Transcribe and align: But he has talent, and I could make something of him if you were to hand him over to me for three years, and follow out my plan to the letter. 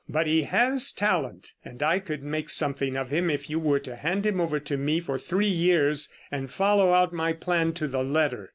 But 0.09 0.25
he 0.25 0.41
has 0.51 0.91
talent, 0.91 1.53
and 1.63 1.83
I 1.83 1.99
could 1.99 2.23
make 2.23 2.49
something 2.49 2.97
of 2.97 3.11
him 3.11 3.29
if 3.29 3.51
you 3.51 3.59
were 3.59 3.77
to 3.81 3.95
hand 3.95 4.25
him 4.25 4.41
over 4.41 4.59
to 4.59 4.75
me 4.75 4.99
for 4.99 5.19
three 5.19 5.45
years, 5.47 6.09
and 6.31 6.49
follow 6.49 6.91
out 6.91 7.13
my 7.13 7.33
plan 7.33 7.73
to 7.73 7.87
the 7.87 8.03
letter. 8.03 8.49